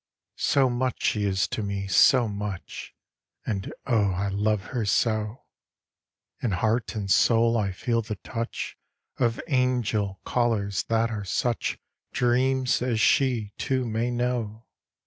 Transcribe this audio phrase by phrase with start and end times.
[0.39, 2.95] So much she is to me, so much,
[3.45, 5.43] And, oh, I love her so,
[6.41, 8.77] In heart and soul I feel the touch
[9.19, 11.77] Of angel callers, that are such
[12.13, 14.65] Dreams as she, too, may know.